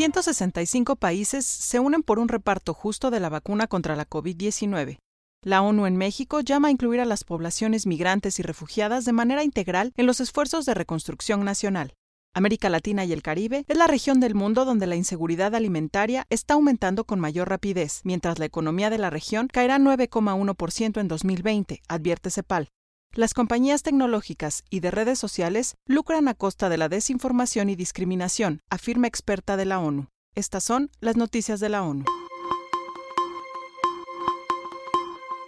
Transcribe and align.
165 0.00 0.96
países 0.96 1.44
se 1.44 1.78
unen 1.78 2.02
por 2.02 2.18
un 2.18 2.28
reparto 2.28 2.72
justo 2.72 3.10
de 3.10 3.20
la 3.20 3.28
vacuna 3.28 3.66
contra 3.66 3.96
la 3.96 4.08
COVID-19. 4.08 4.96
La 5.44 5.60
ONU 5.60 5.84
en 5.84 5.98
México 5.98 6.40
llama 6.40 6.68
a 6.68 6.70
incluir 6.70 7.00
a 7.00 7.04
las 7.04 7.22
poblaciones 7.22 7.86
migrantes 7.86 8.38
y 8.38 8.42
refugiadas 8.42 9.04
de 9.04 9.12
manera 9.12 9.44
integral 9.44 9.92
en 9.98 10.06
los 10.06 10.20
esfuerzos 10.20 10.64
de 10.64 10.72
reconstrucción 10.72 11.44
nacional. 11.44 11.92
América 12.32 12.70
Latina 12.70 13.04
y 13.04 13.12
el 13.12 13.20
Caribe 13.20 13.66
es 13.68 13.76
la 13.76 13.88
región 13.88 14.20
del 14.20 14.34
mundo 14.34 14.64
donde 14.64 14.86
la 14.86 14.96
inseguridad 14.96 15.54
alimentaria 15.54 16.26
está 16.30 16.54
aumentando 16.54 17.04
con 17.04 17.20
mayor 17.20 17.50
rapidez, 17.50 18.00
mientras 18.02 18.38
la 18.38 18.46
economía 18.46 18.88
de 18.88 18.96
la 18.96 19.10
región 19.10 19.48
caerá 19.48 19.78
9,1% 19.78 20.98
en 20.98 21.08
2020, 21.08 21.82
advierte 21.88 22.30
CEPAL. 22.30 22.70
Las 23.12 23.34
compañías 23.34 23.82
tecnológicas 23.82 24.62
y 24.70 24.78
de 24.78 24.92
redes 24.92 25.18
sociales 25.18 25.74
lucran 25.84 26.28
a 26.28 26.34
costa 26.34 26.68
de 26.68 26.78
la 26.78 26.88
desinformación 26.88 27.68
y 27.68 27.74
discriminación, 27.74 28.60
afirma 28.70 29.08
experta 29.08 29.56
de 29.56 29.64
la 29.64 29.80
ONU. 29.80 30.06
Estas 30.36 30.62
son 30.62 30.92
las 31.00 31.16
noticias 31.16 31.58
de 31.58 31.70
la 31.70 31.82
ONU. 31.82 32.04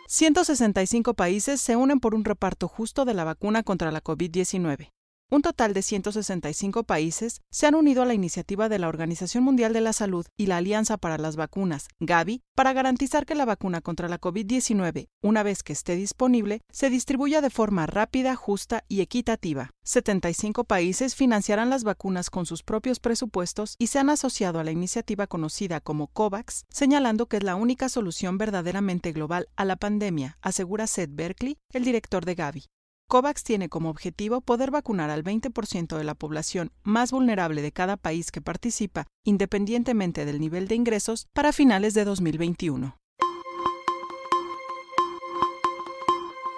165 0.08 1.14
países 1.14 1.60
se 1.60 1.76
unen 1.76 2.00
por 2.00 2.16
un 2.16 2.24
reparto 2.24 2.66
justo 2.66 3.04
de 3.04 3.14
la 3.14 3.22
vacuna 3.22 3.62
contra 3.62 3.92
la 3.92 4.02
COVID-19. 4.02 4.90
Un 5.32 5.40
total 5.40 5.72
de 5.72 5.80
165 5.80 6.84
países 6.84 7.40
se 7.50 7.66
han 7.66 7.74
unido 7.74 8.02
a 8.02 8.04
la 8.04 8.12
iniciativa 8.12 8.68
de 8.68 8.78
la 8.78 8.88
Organización 8.88 9.42
Mundial 9.42 9.72
de 9.72 9.80
la 9.80 9.94
Salud 9.94 10.26
y 10.36 10.44
la 10.44 10.58
Alianza 10.58 10.98
para 10.98 11.16
las 11.16 11.36
Vacunas, 11.36 11.88
Gavi, 12.00 12.42
para 12.54 12.74
garantizar 12.74 13.24
que 13.24 13.34
la 13.34 13.46
vacuna 13.46 13.80
contra 13.80 14.10
la 14.10 14.20
COVID-19, 14.20 15.08
una 15.22 15.42
vez 15.42 15.62
que 15.62 15.72
esté 15.72 15.96
disponible, 15.96 16.60
se 16.70 16.90
distribuya 16.90 17.40
de 17.40 17.48
forma 17.48 17.86
rápida, 17.86 18.36
justa 18.36 18.84
y 18.88 19.00
equitativa. 19.00 19.70
75 19.84 20.64
países 20.64 21.14
financiarán 21.14 21.70
las 21.70 21.82
vacunas 21.82 22.28
con 22.28 22.44
sus 22.44 22.62
propios 22.62 23.00
presupuestos 23.00 23.76
y 23.78 23.86
se 23.86 24.00
han 24.00 24.10
asociado 24.10 24.60
a 24.60 24.64
la 24.64 24.70
iniciativa 24.70 25.26
conocida 25.26 25.80
como 25.80 26.08
COVAX, 26.08 26.66
señalando 26.68 27.24
que 27.24 27.38
es 27.38 27.42
la 27.42 27.56
única 27.56 27.88
solución 27.88 28.36
verdaderamente 28.36 29.12
global 29.12 29.48
a 29.56 29.64
la 29.64 29.76
pandemia, 29.76 30.36
asegura 30.42 30.86
Seth 30.86 31.14
Berkeley, 31.14 31.56
el 31.72 31.84
director 31.84 32.26
de 32.26 32.34
Gavi. 32.34 32.64
COVAX 33.12 33.44
tiene 33.44 33.68
como 33.68 33.90
objetivo 33.90 34.40
poder 34.40 34.70
vacunar 34.70 35.10
al 35.10 35.22
20% 35.22 35.98
de 35.98 36.02
la 36.02 36.14
población 36.14 36.72
más 36.82 37.12
vulnerable 37.12 37.60
de 37.60 37.70
cada 37.70 37.98
país 37.98 38.30
que 38.30 38.40
participa, 38.40 39.06
independientemente 39.22 40.24
del 40.24 40.40
nivel 40.40 40.66
de 40.66 40.76
ingresos, 40.76 41.26
para 41.34 41.52
finales 41.52 41.92
de 41.92 42.06
2021. 42.06 42.96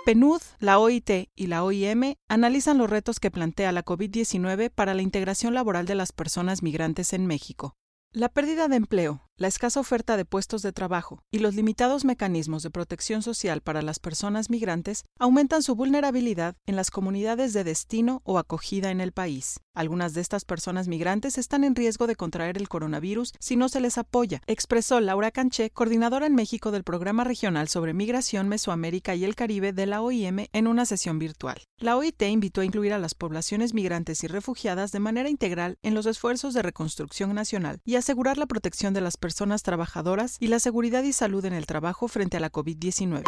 PNUD, 0.06 0.42
la 0.60 0.78
OIT 0.78 1.28
y 1.34 1.46
la 1.48 1.64
OIM 1.64 2.14
analizan 2.28 2.78
los 2.78 2.88
retos 2.88 3.18
que 3.18 3.32
plantea 3.32 3.72
la 3.72 3.84
COVID-19 3.84 4.70
para 4.70 4.94
la 4.94 5.02
integración 5.02 5.54
laboral 5.54 5.86
de 5.86 5.96
las 5.96 6.12
personas 6.12 6.62
migrantes 6.62 7.14
en 7.14 7.26
México. 7.26 7.74
La 8.12 8.28
pérdida 8.28 8.68
de 8.68 8.76
empleo, 8.76 9.28
la 9.36 9.48
escasa 9.48 9.80
oferta 9.80 10.16
de 10.16 10.24
puestos 10.24 10.62
de 10.62 10.72
trabajo 10.72 11.24
y 11.32 11.40
los 11.40 11.56
limitados 11.56 12.04
mecanismos 12.04 12.62
de 12.62 12.70
protección 12.70 13.20
social 13.20 13.62
para 13.62 13.82
las 13.82 13.98
personas 13.98 14.48
migrantes 14.48 15.04
aumentan 15.18 15.64
su 15.64 15.74
vulnerabilidad 15.74 16.54
en 16.66 16.76
las 16.76 16.92
comunidades 16.92 17.52
de 17.52 17.64
destino 17.64 18.22
o 18.24 18.38
acogida 18.38 18.92
en 18.92 19.00
el 19.00 19.10
país. 19.10 19.60
Algunas 19.74 20.14
de 20.14 20.20
estas 20.20 20.44
personas 20.44 20.86
migrantes 20.86 21.36
están 21.36 21.64
en 21.64 21.74
riesgo 21.74 22.06
de 22.06 22.14
contraer 22.14 22.58
el 22.58 22.68
coronavirus 22.68 23.32
si 23.40 23.56
no 23.56 23.68
se 23.68 23.80
les 23.80 23.98
apoya, 23.98 24.40
expresó 24.46 25.00
Laura 25.00 25.32
Canché, 25.32 25.70
coordinadora 25.70 26.26
en 26.26 26.36
México 26.36 26.70
del 26.70 26.84
Programa 26.84 27.24
Regional 27.24 27.66
sobre 27.66 27.92
Migración, 27.92 28.48
Mesoamérica 28.48 29.16
y 29.16 29.24
el 29.24 29.34
Caribe 29.34 29.72
de 29.72 29.86
la 29.86 30.00
OIM 30.00 30.46
en 30.52 30.68
una 30.68 30.86
sesión 30.86 31.18
virtual. 31.18 31.60
La 31.78 31.96
OIT 31.96 32.22
invitó 32.22 32.60
a 32.60 32.64
incluir 32.64 32.92
a 32.92 33.00
las 33.00 33.16
poblaciones 33.16 33.74
migrantes 33.74 34.22
y 34.22 34.28
refugiadas 34.28 34.92
de 34.92 35.00
manera 35.00 35.28
integral 35.28 35.76
en 35.82 35.94
los 35.94 36.06
esfuerzos 36.06 36.54
de 36.54 36.62
reconstrucción 36.62 37.34
nacional 37.34 37.80
y 37.84 37.96
asegurar 37.96 38.38
la 38.38 38.46
protección 38.46 38.94
de 38.94 39.00
las 39.00 39.16
personas 39.24 39.62
trabajadoras 39.62 40.36
y 40.38 40.48
la 40.48 40.58
seguridad 40.58 41.02
y 41.02 41.14
salud 41.14 41.42
en 41.46 41.54
el 41.54 41.64
trabajo 41.64 42.08
frente 42.08 42.36
a 42.36 42.40
la 42.40 42.52
COVID-19. 42.52 43.22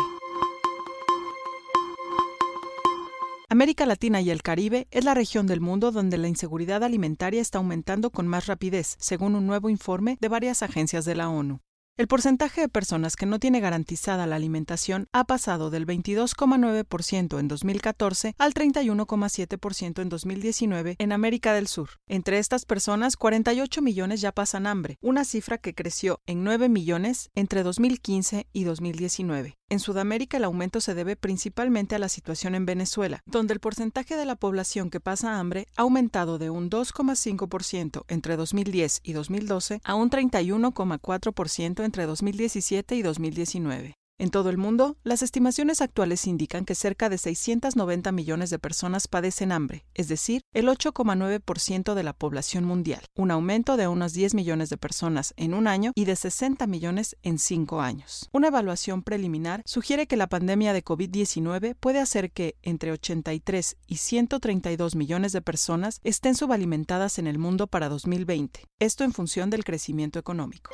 América 3.48 3.86
Latina 3.86 4.20
y 4.20 4.28
el 4.28 4.42
Caribe 4.42 4.88
es 4.90 5.06
la 5.06 5.14
región 5.14 5.46
del 5.46 5.62
mundo 5.62 5.92
donde 5.92 6.18
la 6.18 6.28
inseguridad 6.28 6.84
alimentaria 6.84 7.40
está 7.40 7.56
aumentando 7.56 8.10
con 8.10 8.26
más 8.26 8.44
rapidez, 8.44 8.96
según 8.98 9.36
un 9.36 9.46
nuevo 9.46 9.70
informe 9.70 10.18
de 10.20 10.28
varias 10.28 10.62
agencias 10.62 11.06
de 11.06 11.14
la 11.14 11.30
ONU. 11.30 11.60
El 11.98 12.08
porcentaje 12.08 12.60
de 12.60 12.68
personas 12.68 13.16
que 13.16 13.24
no 13.24 13.38
tiene 13.38 13.58
garantizada 13.58 14.26
la 14.26 14.36
alimentación 14.36 15.08
ha 15.12 15.24
pasado 15.24 15.70
del 15.70 15.86
22,9% 15.86 17.40
en 17.40 17.48
2014 17.48 18.34
al 18.36 18.52
31,7% 18.52 20.02
en 20.02 20.08
2019 20.10 20.96
en 20.98 21.12
América 21.12 21.54
del 21.54 21.68
Sur. 21.68 21.88
Entre 22.06 22.36
estas 22.36 22.66
personas, 22.66 23.16
48 23.16 23.80
millones 23.80 24.20
ya 24.20 24.32
pasan 24.32 24.66
hambre, 24.66 24.98
una 25.00 25.24
cifra 25.24 25.56
que 25.56 25.74
creció 25.74 26.20
en 26.26 26.44
9 26.44 26.68
millones 26.68 27.30
entre 27.34 27.62
2015 27.62 28.46
y 28.52 28.64
2019. 28.64 29.56
En 29.68 29.80
Sudamérica 29.80 30.36
el 30.36 30.44
aumento 30.44 30.80
se 30.80 30.94
debe 30.94 31.16
principalmente 31.16 31.96
a 31.96 31.98
la 31.98 32.08
situación 32.08 32.54
en 32.54 32.66
Venezuela, 32.66 33.20
donde 33.26 33.52
el 33.52 33.58
porcentaje 33.58 34.16
de 34.16 34.24
la 34.24 34.36
población 34.36 34.90
que 34.90 35.00
pasa 35.00 35.40
hambre 35.40 35.66
ha 35.76 35.82
aumentado 35.82 36.38
de 36.38 36.50
un 36.50 36.70
2,5% 36.70 38.04
entre 38.06 38.36
2010 38.36 39.00
y 39.02 39.12
2012 39.12 39.80
a 39.82 39.94
un 39.96 40.08
31,4% 40.08 41.84
entre 41.84 42.06
2017 42.06 42.94
y 42.94 43.02
2019. 43.02 43.96
En 44.18 44.30
todo 44.30 44.48
el 44.48 44.56
mundo, 44.56 44.96
las 45.04 45.20
estimaciones 45.20 45.82
actuales 45.82 46.26
indican 46.26 46.64
que 46.64 46.74
cerca 46.74 47.10
de 47.10 47.18
690 47.18 48.12
millones 48.12 48.48
de 48.48 48.58
personas 48.58 49.08
padecen 49.08 49.52
hambre, 49.52 49.84
es 49.92 50.08
decir, 50.08 50.40
el 50.54 50.68
8,9% 50.68 51.92
de 51.92 52.02
la 52.02 52.14
población 52.14 52.64
mundial, 52.64 53.02
un 53.14 53.30
aumento 53.30 53.76
de 53.76 53.88
unos 53.88 54.14
10 54.14 54.32
millones 54.32 54.70
de 54.70 54.78
personas 54.78 55.34
en 55.36 55.52
un 55.52 55.66
año 55.66 55.92
y 55.94 56.06
de 56.06 56.16
60 56.16 56.66
millones 56.66 57.18
en 57.22 57.38
cinco 57.38 57.82
años. 57.82 58.30
Una 58.32 58.48
evaluación 58.48 59.02
preliminar 59.02 59.60
sugiere 59.66 60.06
que 60.06 60.16
la 60.16 60.28
pandemia 60.28 60.72
de 60.72 60.82
COVID-19 60.82 61.76
puede 61.78 62.00
hacer 62.00 62.30
que 62.30 62.56
entre 62.62 62.92
83 62.92 63.76
y 63.86 63.96
132 63.96 64.96
millones 64.96 65.32
de 65.32 65.42
personas 65.42 66.00
estén 66.04 66.36
subalimentadas 66.36 67.18
en 67.18 67.26
el 67.26 67.38
mundo 67.38 67.66
para 67.66 67.90
2020, 67.90 68.64
esto 68.78 69.04
en 69.04 69.12
función 69.12 69.50
del 69.50 69.64
crecimiento 69.64 70.18
económico. 70.18 70.70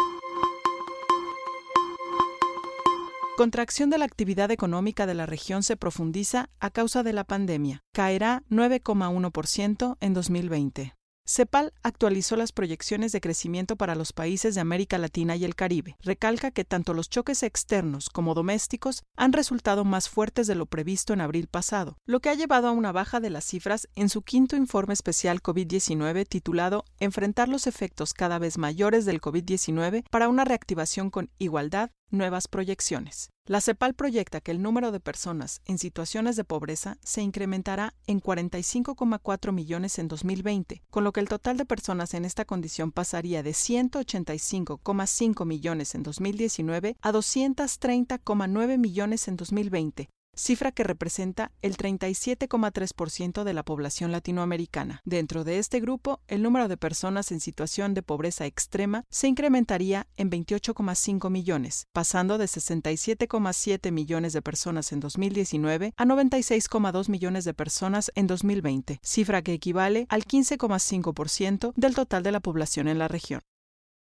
Contracción 3.36 3.88
de 3.88 3.96
la 3.96 4.04
actividad 4.04 4.50
económica 4.50 5.06
de 5.06 5.14
la 5.14 5.24
región 5.24 5.62
se 5.62 5.78
profundiza 5.78 6.50
a 6.60 6.68
causa 6.68 7.02
de 7.02 7.14
la 7.14 7.24
pandemia. 7.24 7.80
Caerá 7.94 8.42
9,1% 8.50 9.96
en 10.00 10.12
2020. 10.12 10.94
CEPAL 11.24 11.72
actualizó 11.82 12.36
las 12.36 12.52
proyecciones 12.52 13.12
de 13.12 13.20
crecimiento 13.20 13.76
para 13.76 13.94
los 13.94 14.12
países 14.12 14.54
de 14.54 14.60
América 14.60 14.98
Latina 14.98 15.36
y 15.36 15.44
el 15.44 15.54
Caribe. 15.54 15.96
Recalca 16.00 16.50
que 16.50 16.64
tanto 16.64 16.92
los 16.92 17.08
choques 17.08 17.42
externos 17.42 18.10
como 18.10 18.34
domésticos 18.34 19.02
han 19.16 19.32
resultado 19.32 19.84
más 19.84 20.08
fuertes 20.10 20.46
de 20.46 20.56
lo 20.56 20.66
previsto 20.66 21.12
en 21.12 21.20
abril 21.20 21.46
pasado, 21.46 21.96
lo 22.04 22.20
que 22.20 22.28
ha 22.28 22.34
llevado 22.34 22.66
a 22.66 22.72
una 22.72 22.92
baja 22.92 23.20
de 23.20 23.30
las 23.30 23.44
cifras 23.44 23.88
en 23.94 24.08
su 24.08 24.22
quinto 24.22 24.56
informe 24.56 24.92
especial 24.92 25.40
COVID-19 25.40 26.26
titulado 26.28 26.84
Enfrentar 26.98 27.48
los 27.48 27.66
efectos 27.66 28.12
cada 28.12 28.38
vez 28.38 28.58
mayores 28.58 29.04
del 29.06 29.20
COVID-19 29.20 30.04
para 30.10 30.28
una 30.28 30.44
reactivación 30.44 31.08
con 31.08 31.30
igualdad, 31.38 31.92
nuevas 32.12 32.48
proyecciones. 32.48 33.30
La 33.44 33.60
CEPAL 33.60 33.94
proyecta 33.94 34.40
que 34.40 34.52
el 34.52 34.62
número 34.62 34.92
de 34.92 35.00
personas 35.00 35.62
en 35.64 35.78
situaciones 35.78 36.36
de 36.36 36.44
pobreza 36.44 36.96
se 37.02 37.22
incrementará 37.22 37.94
en 38.06 38.20
45,4 38.20 39.52
millones 39.52 39.98
en 39.98 40.06
2020, 40.06 40.82
con 40.90 41.02
lo 41.02 41.12
que 41.12 41.18
el 41.18 41.28
total 41.28 41.56
de 41.56 41.64
personas 41.64 42.14
en 42.14 42.24
esta 42.24 42.44
condición 42.44 42.92
pasaría 42.92 43.42
de 43.42 43.50
185,5 43.50 45.44
millones 45.44 45.94
en 45.96 46.04
2019 46.04 46.96
a 47.00 47.12
230,9 47.12 48.78
millones 48.78 49.26
en 49.26 49.36
2020, 49.36 50.08
cifra 50.42 50.72
que 50.72 50.84
representa 50.84 51.52
el 51.62 51.76
37,3% 51.76 53.44
de 53.44 53.54
la 53.54 53.62
población 53.62 54.12
latinoamericana. 54.12 55.00
Dentro 55.04 55.44
de 55.44 55.58
este 55.58 55.80
grupo, 55.80 56.20
el 56.26 56.42
número 56.42 56.68
de 56.68 56.76
personas 56.76 57.30
en 57.32 57.40
situación 57.40 57.94
de 57.94 58.02
pobreza 58.02 58.46
extrema 58.46 59.04
se 59.10 59.28
incrementaría 59.28 60.06
en 60.16 60.30
28,5 60.30 61.30
millones, 61.30 61.86
pasando 61.92 62.38
de 62.38 62.46
67,7 62.46 63.92
millones 63.92 64.32
de 64.32 64.42
personas 64.42 64.92
en 64.92 65.00
2019 65.00 65.94
a 65.96 66.04
96,2 66.04 67.08
millones 67.08 67.44
de 67.44 67.54
personas 67.54 68.10
en 68.14 68.26
2020, 68.26 68.98
cifra 69.02 69.42
que 69.42 69.52
equivale 69.52 70.06
al 70.08 70.24
15,5% 70.24 71.72
del 71.76 71.94
total 71.94 72.22
de 72.22 72.32
la 72.32 72.40
población 72.40 72.88
en 72.88 72.98
la 72.98 73.08
región. 73.08 73.42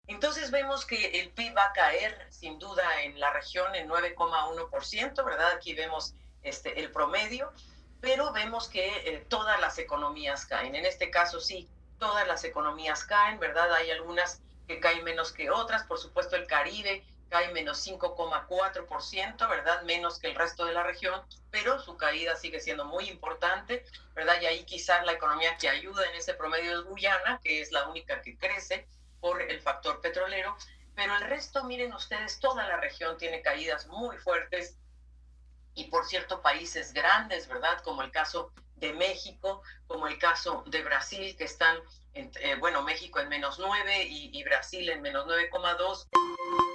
Entonces 0.07 0.51
vemos 0.51 0.85
que 0.85 1.21
el 1.21 1.31
PIB 1.31 1.55
va 1.55 1.65
a 1.65 1.73
caer 1.73 2.27
sin 2.29 2.59
duda 2.59 3.03
en 3.03 3.19
la 3.19 3.31
región 3.31 3.73
en 3.73 3.87
9,1%, 3.87 5.23
¿verdad? 5.23 5.51
Aquí 5.55 5.73
vemos 5.73 6.13
este, 6.41 6.79
el 6.81 6.91
promedio, 6.91 7.53
pero 8.01 8.33
vemos 8.33 8.67
que 8.67 8.85
eh, 8.87 9.25
todas 9.29 9.59
las 9.61 9.77
economías 9.79 10.45
caen. 10.45 10.75
En 10.75 10.85
este 10.85 11.09
caso 11.09 11.39
sí, 11.39 11.69
todas 11.99 12.27
las 12.27 12.43
economías 12.43 13.05
caen, 13.05 13.39
¿verdad? 13.39 13.71
Hay 13.73 13.91
algunas 13.91 14.41
que 14.67 14.81
caen 14.81 15.05
menos 15.05 15.31
que 15.31 15.49
otras, 15.49 15.83
por 15.83 15.99
supuesto 15.99 16.35
el 16.35 16.47
Caribe 16.47 17.05
cae 17.29 17.51
menos 17.53 17.87
5,4%, 17.87 19.49
¿verdad? 19.49 19.81
Menos 19.83 20.19
que 20.19 20.27
el 20.27 20.35
resto 20.35 20.65
de 20.65 20.73
la 20.73 20.83
región, 20.83 21.21
pero 21.49 21.79
su 21.79 21.97
caída 21.97 22.35
sigue 22.35 22.59
siendo 22.59 22.85
muy 22.85 23.09
importante, 23.09 23.85
¿verdad? 24.13 24.39
Y 24.41 24.45
ahí 24.45 24.65
quizás 24.65 25.03
la 25.05 25.13
economía 25.13 25.57
que 25.57 25.69
ayuda 25.69 26.07
en 26.09 26.15
ese 26.15 26.33
promedio 26.35 26.79
es 26.79 26.85
Guyana, 26.85 27.39
que 27.43 27.61
es 27.61 27.71
la 27.71 27.87
única 27.87 28.21
que 28.21 28.37
crece, 28.37 28.85
por 29.23 29.41
el 29.41 29.61
factor 29.61 30.01
petrolero, 30.01 30.57
pero 30.95 31.15
el 31.15 31.21
resto, 31.21 31.63
miren 31.63 31.93
ustedes, 31.93 32.41
toda 32.41 32.67
la 32.67 32.75
región 32.75 33.17
tiene 33.17 33.41
caídas 33.41 33.87
muy 33.87 34.17
fuertes 34.17 34.77
y 35.75 35.85
por 35.85 36.05
cierto 36.05 36.41
países 36.41 36.91
grandes, 36.91 37.47
¿verdad? 37.47 37.79
Como 37.85 38.01
el 38.01 38.11
caso 38.11 38.51
de 38.75 38.91
México, 38.91 39.61
como 39.87 40.07
el 40.07 40.19
caso 40.19 40.65
de 40.67 40.83
Brasil, 40.83 41.37
que 41.37 41.45
están, 41.45 41.77
eh, 42.13 42.57
bueno, 42.59 42.81
México 42.81 43.21
en 43.21 43.29
menos 43.29 43.59
9 43.59 44.03
y, 44.03 44.37
y 44.37 44.43
Brasil 44.43 44.89
en 44.89 45.01
menos 45.01 45.25
9,2. 45.25 46.72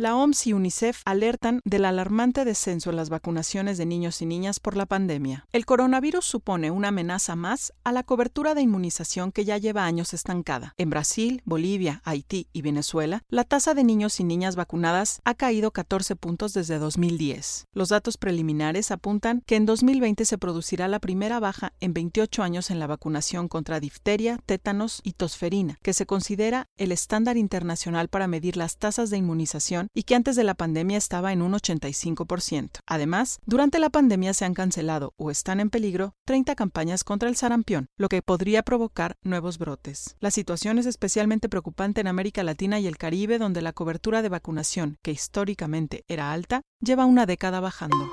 La 0.00 0.16
OMS 0.16 0.46
y 0.46 0.54
UNICEF 0.54 1.02
alertan 1.04 1.60
del 1.66 1.84
alarmante 1.84 2.46
descenso 2.46 2.88
en 2.88 2.96
las 2.96 3.10
vacunaciones 3.10 3.76
de 3.76 3.84
niños 3.84 4.22
y 4.22 4.24
niñas 4.24 4.58
por 4.58 4.74
la 4.74 4.86
pandemia. 4.86 5.46
El 5.52 5.66
coronavirus 5.66 6.24
supone 6.24 6.70
una 6.70 6.88
amenaza 6.88 7.36
más 7.36 7.74
a 7.84 7.92
la 7.92 8.02
cobertura 8.02 8.54
de 8.54 8.62
inmunización 8.62 9.30
que 9.30 9.44
ya 9.44 9.58
lleva 9.58 9.84
años 9.84 10.14
estancada. 10.14 10.72
En 10.78 10.88
Brasil, 10.88 11.42
Bolivia, 11.44 12.00
Haití 12.06 12.48
y 12.54 12.62
Venezuela, 12.62 13.24
la 13.28 13.44
tasa 13.44 13.74
de 13.74 13.84
niños 13.84 14.20
y 14.20 14.24
niñas 14.24 14.56
vacunadas 14.56 15.20
ha 15.26 15.34
caído 15.34 15.70
14 15.70 16.16
puntos 16.16 16.54
desde 16.54 16.78
2010. 16.78 17.66
Los 17.74 17.90
datos 17.90 18.16
preliminares 18.16 18.92
apuntan 18.92 19.42
que 19.44 19.56
en 19.56 19.66
2020 19.66 20.24
se 20.24 20.38
producirá 20.38 20.88
la 20.88 21.00
primera 21.00 21.40
baja 21.40 21.74
en 21.78 21.92
28 21.92 22.42
años 22.42 22.70
en 22.70 22.78
la 22.78 22.86
vacunación 22.86 23.48
contra 23.48 23.80
difteria, 23.80 24.38
tétanos 24.46 25.02
y 25.04 25.12
tosferina, 25.12 25.76
que 25.82 25.92
se 25.92 26.06
considera 26.06 26.68
el 26.78 26.90
estándar 26.90 27.36
internacional 27.36 28.08
para 28.08 28.28
medir 28.28 28.56
las 28.56 28.78
tasas 28.78 29.10
de 29.10 29.18
inmunización 29.18 29.89
y 29.94 30.04
que 30.04 30.14
antes 30.14 30.36
de 30.36 30.44
la 30.44 30.54
pandemia 30.54 30.98
estaba 30.98 31.32
en 31.32 31.42
un 31.42 31.52
85%. 31.52 32.80
Además, 32.86 33.40
durante 33.44 33.78
la 33.78 33.90
pandemia 33.90 34.34
se 34.34 34.44
han 34.44 34.54
cancelado 34.54 35.14
o 35.16 35.30
están 35.30 35.60
en 35.60 35.70
peligro 35.70 36.14
30 36.26 36.54
campañas 36.54 37.04
contra 37.04 37.28
el 37.28 37.36
sarampión, 37.36 37.86
lo 37.96 38.08
que 38.08 38.22
podría 38.22 38.62
provocar 38.62 39.16
nuevos 39.22 39.58
brotes. 39.58 40.16
La 40.20 40.30
situación 40.30 40.78
es 40.78 40.86
especialmente 40.86 41.48
preocupante 41.48 42.00
en 42.00 42.06
América 42.06 42.42
Latina 42.42 42.80
y 42.80 42.86
el 42.86 42.98
Caribe, 42.98 43.38
donde 43.38 43.62
la 43.62 43.72
cobertura 43.72 44.22
de 44.22 44.28
vacunación, 44.28 44.98
que 45.02 45.12
históricamente 45.12 46.04
era 46.08 46.32
alta, 46.32 46.62
lleva 46.80 47.06
una 47.06 47.26
década 47.26 47.60
bajando. 47.60 48.12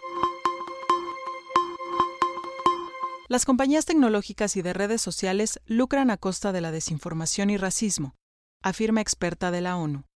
Las 3.30 3.44
compañías 3.44 3.86
tecnológicas 3.86 4.56
y 4.56 4.62
de 4.62 4.72
redes 4.72 5.02
sociales 5.02 5.60
lucran 5.66 6.12
a 6.12 6.18
costa 6.18 6.54
de 6.54 6.62
la 6.62 6.72
desinformación 6.72 7.50
y 7.50 7.58
racismo, 7.58 8.16
afirma 8.64 9.02
experta 9.02 9.52
de 9.52 9.60
la 9.60 9.76
ONU. 9.76 10.06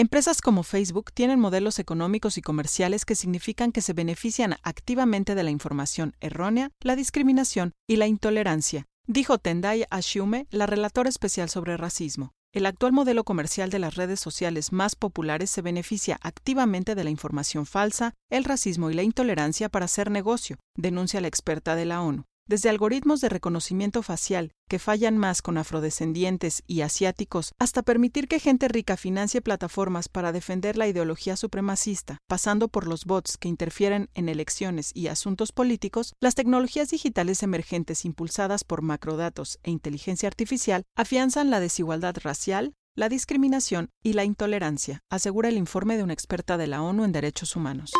Empresas 0.00 0.40
como 0.40 0.62
Facebook 0.62 1.10
tienen 1.12 1.40
modelos 1.40 1.80
económicos 1.80 2.38
y 2.38 2.40
comerciales 2.40 3.04
que 3.04 3.16
significan 3.16 3.72
que 3.72 3.80
se 3.80 3.94
benefician 3.94 4.54
activamente 4.62 5.34
de 5.34 5.42
la 5.42 5.50
información 5.50 6.14
errónea, 6.20 6.70
la 6.82 6.94
discriminación 6.94 7.72
y 7.88 7.96
la 7.96 8.06
intolerancia, 8.06 8.86
dijo 9.08 9.38
Tendai 9.38 9.86
Ashume, 9.90 10.46
la 10.52 10.66
relatora 10.66 11.08
especial 11.08 11.48
sobre 11.48 11.76
racismo. 11.76 12.30
El 12.54 12.66
actual 12.66 12.92
modelo 12.92 13.24
comercial 13.24 13.70
de 13.70 13.80
las 13.80 13.96
redes 13.96 14.20
sociales 14.20 14.70
más 14.70 14.94
populares 14.94 15.50
se 15.50 15.62
beneficia 15.62 16.16
activamente 16.22 16.94
de 16.94 17.02
la 17.02 17.10
información 17.10 17.66
falsa, 17.66 18.14
el 18.30 18.44
racismo 18.44 18.92
y 18.92 18.94
la 18.94 19.02
intolerancia 19.02 19.68
para 19.68 19.86
hacer 19.86 20.12
negocio, 20.12 20.58
denuncia 20.76 21.20
la 21.20 21.26
experta 21.26 21.74
de 21.74 21.86
la 21.86 22.02
ONU 22.02 22.24
desde 22.48 22.70
algoritmos 22.70 23.20
de 23.20 23.28
reconocimiento 23.28 24.02
facial 24.02 24.52
que 24.68 24.78
fallan 24.78 25.16
más 25.16 25.42
con 25.42 25.58
afrodescendientes 25.58 26.62
y 26.66 26.80
asiáticos, 26.80 27.52
hasta 27.58 27.82
permitir 27.82 28.28
que 28.28 28.40
gente 28.40 28.68
rica 28.68 28.96
financie 28.96 29.40
plataformas 29.40 30.08
para 30.08 30.32
defender 30.32 30.76
la 30.76 30.88
ideología 30.88 31.36
supremacista, 31.36 32.18
pasando 32.26 32.68
por 32.68 32.86
los 32.86 33.04
bots 33.04 33.36
que 33.38 33.48
interfieren 33.48 34.10
en 34.14 34.28
elecciones 34.28 34.90
y 34.94 35.08
asuntos 35.08 35.52
políticos, 35.52 36.14
las 36.20 36.34
tecnologías 36.34 36.90
digitales 36.90 37.42
emergentes 37.42 38.04
impulsadas 38.04 38.64
por 38.64 38.82
macrodatos 38.82 39.58
e 39.62 39.70
inteligencia 39.70 40.26
artificial 40.26 40.84
afianzan 40.96 41.50
la 41.50 41.60
desigualdad 41.60 42.16
racial, 42.22 42.74
la 42.94 43.08
discriminación 43.08 43.90
y 44.02 44.14
la 44.14 44.24
intolerancia, 44.24 45.02
asegura 45.08 45.48
el 45.48 45.56
informe 45.56 45.96
de 45.96 46.02
una 46.02 46.14
experta 46.14 46.56
de 46.56 46.66
la 46.66 46.82
ONU 46.82 47.04
en 47.04 47.12
derechos 47.12 47.54
humanos. 47.54 47.92